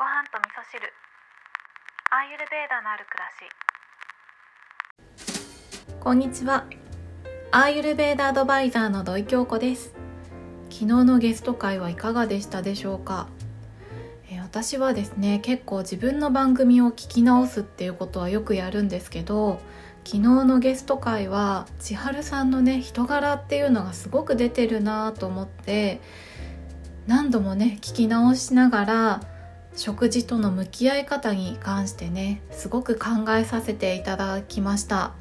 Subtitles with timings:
[0.00, 0.80] ご飯と味噌汁。
[2.10, 3.28] アーユルベーダのある暮ら
[5.92, 6.00] し。
[6.00, 6.64] こんにちは。
[7.50, 9.92] アーユルベーダアドバイザーの土井京子です。
[10.70, 13.28] 昨日のゲスト会はいかがでしたでしょうか？
[14.30, 19.60] え私はですね結構自分の番組を聞き直すっていうことはよくやるんですけど
[20.06, 26.00] 昨日のゲスト会は千春さんのね人柄っていうのがすごく出てるなと思って
[27.06, 29.20] 何度もね聞き直しながら
[29.76, 35.12] 食事との向き合い方に関してねすごく考えさせていただきました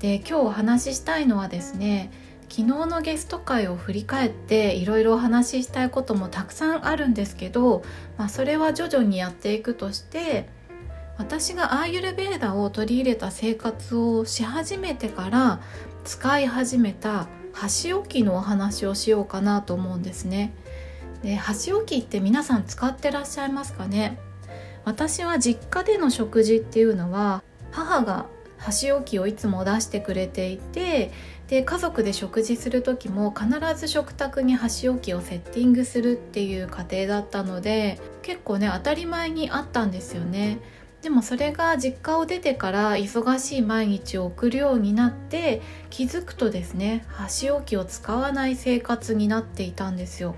[0.00, 2.10] で今日お話ししたいのはですね
[2.48, 7.82] 昨日のゲスト会を振り返っていろいろお話ししたいこともたくさんあるんですけど、
[8.18, 10.48] まあ、それは徐々にやっていくとして
[11.16, 15.60] 私がアーユルベーダを取り入れた生活をし始めてから
[16.04, 20.52] 使い始めた箸置きのお話をしようかなと思うんですね。
[21.22, 24.18] で箸置きって皆さん使ってらっしゃいますかね？
[24.84, 28.26] 私は実家での食事っていうのは母が
[28.58, 31.12] 箸置きをいつも出してくれていて
[31.48, 40.58] で家族で食事する時も必ず食卓に箸置きをセッティングするっていう過程だったので結構ね当たり前にあったんですよね。
[41.02, 50.36] でもそれが実家を出てから忙しい毎日を送るようになって気づくとですね箸置きを使わない生活になっていたんですよ。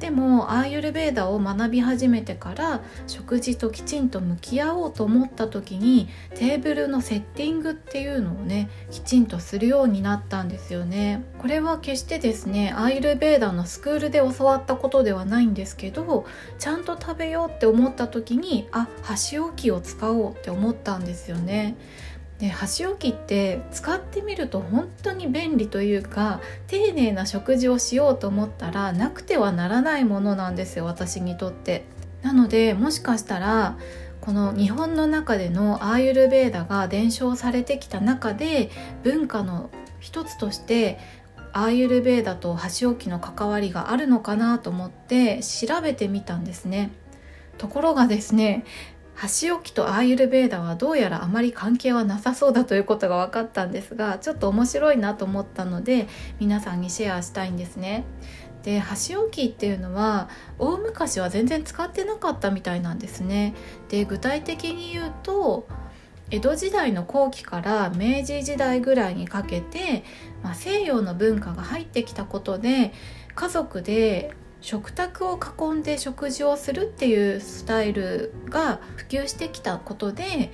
[0.00, 11.24] でもアーユルベーダを学び始めてから食事ときちんと向き合おうと思った時にテーブルのセッティングっていうのをねきちんとするようになったんですよね。
[11.38, 16.24] これは決してですねアーユルベーダのスクールで教わったことではないんですけど
[16.58, 21.76] ちゃんと食べようって思った時にあ箸置きを使おうって思ったんですよね。
[22.38, 31.84] で箸置きって使ってみると本当に便利というか丁寧な食事をしようと思ったらなくてはならないものなんですよ私にとって。
[32.22, 33.78] なのでもしかしたら
[34.20, 38.70] この日本の中でのアーユルベーダが伝承されてきた中で
[39.02, 39.70] 文化の
[40.00, 40.98] 一つとして
[41.52, 46.90] アーユルベーダと箸置きの関わりがあるのかなと思って調べてみたんですね。
[47.56, 48.64] ところがですね
[49.18, 56.06] 箸置きとアーユルベーダはどうやらあまり関係はなさそうだということが分かったんですがちょっと面白いなと思ったので
[56.38, 58.04] 皆さんにシェアしたいんですね。
[58.62, 60.28] で箸置きっていうのは
[60.60, 63.54] 大昔は全然使ってなかったみたいなんですね。
[63.88, 65.66] で具体的に言うと
[66.30, 70.04] 江戸時代の後期から明治時代ぐらいにかけて、
[70.44, 72.92] まあ、西洋の文化が入ってきたことで
[73.34, 80.50] 家族で食卓を囲んで食事をするっていうスタイルが普及してきたことで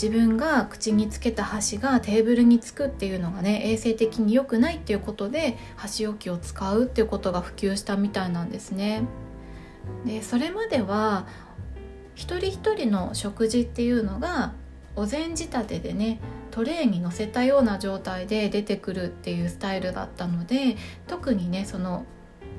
[0.00, 9.04] 自分が口につけた箸がテーブルにつくっていうのがね衛生的に良くないっていうことで箸置きを使うっていうことが普及したみたいなんですね。
[10.04, 11.26] でそれまでは
[12.14, 14.52] 一人一人の食事っていうのが
[14.96, 22.04] お膳仕立てでねトレーに乗せたような状態で出てくるっていうスタイルだったので特にねその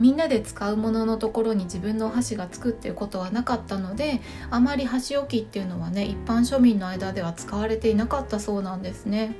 [0.00, 4.20] みんなで使うもののところに自分のお箸がつくっていうことはなかったので
[4.50, 9.34] あまり箸置きっていうのはね一般庶民の間では使われていなかったそうなんですね。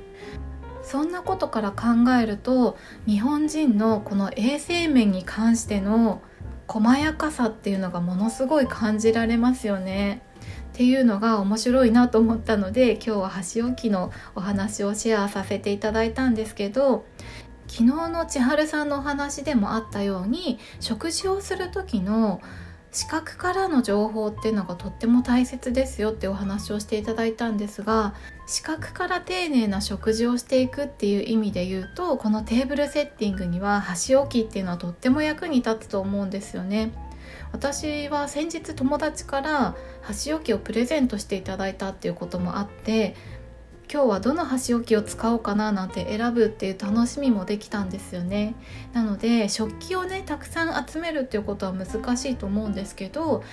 [0.83, 6.21] そんなことから考えると日本人のこの衛生面に関しての
[6.67, 10.21] 細やかさっていうのがものすごい感じられますよね。
[10.73, 17.05] っていうのが面白いなと思ったので今日は箸置きのお話をシェアさせていただいたんですけど
[17.73, 22.39] 昨日の千春さんのお話でもあったように食事をする時の
[22.91, 28.13] 視覚からの情報っていうのがとっても大切ですよってお話をしていただいたんですが
[28.45, 36.91] 視覚から丁寧な食事をしていくっていう意味で言うとこのテーブルセッティングには箸置きっていうのはとっても役に立つと思うんですよね。
[37.51, 43.15] 私は先日友達から箸置きをプレゼントしていただいたっていうこともあって
[43.91, 48.55] 今日はどの箸置きを使おうかななんて選ぶっていう楽しみもできたんですよね。
[48.93, 53.43] なので食器をねたくさん集めるっていうことは難しいと思うんですけど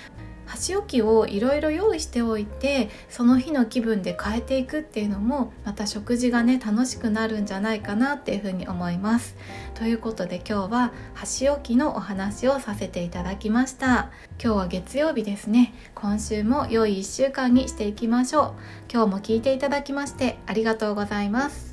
[0.51, 9.37] 箸置きをいろいろ用意しておいてその日の気分で変えていくっていうのもまた食事がね楽しくなるんじゃないかなっていうふうに思います。
[9.75, 14.11] ということで今日は箸置きのお話をさせていただきました。
[14.43, 15.73] 今日は月曜日ですね。
[15.95, 18.55] 今週も良い1週間にしていきましょう。
[18.93, 21.70] 今日も聞いていただきましてありがとうございます。